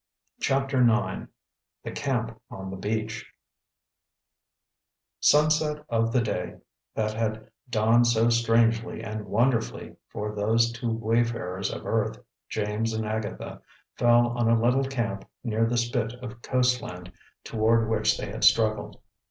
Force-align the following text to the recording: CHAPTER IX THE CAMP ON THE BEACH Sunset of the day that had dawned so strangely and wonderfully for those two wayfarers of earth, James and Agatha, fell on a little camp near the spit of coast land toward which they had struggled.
CHAPTER 0.39 0.79
IX 0.81 1.27
THE 1.83 1.91
CAMP 1.91 2.41
ON 2.49 2.71
THE 2.71 2.75
BEACH 2.75 3.31
Sunset 5.19 5.85
of 5.89 6.11
the 6.11 6.21
day 6.21 6.55
that 6.95 7.13
had 7.13 7.51
dawned 7.69 8.07
so 8.07 8.27
strangely 8.31 9.03
and 9.03 9.27
wonderfully 9.27 9.95
for 10.07 10.33
those 10.33 10.71
two 10.71 10.89
wayfarers 10.91 11.71
of 11.71 11.85
earth, 11.85 12.17
James 12.49 12.93
and 12.93 13.05
Agatha, 13.05 13.61
fell 13.93 14.29
on 14.29 14.49
a 14.49 14.59
little 14.59 14.85
camp 14.85 15.29
near 15.43 15.67
the 15.67 15.77
spit 15.77 16.13
of 16.13 16.41
coast 16.41 16.81
land 16.81 17.11
toward 17.43 17.87
which 17.87 18.17
they 18.17 18.31
had 18.31 18.43
struggled. 18.43 18.99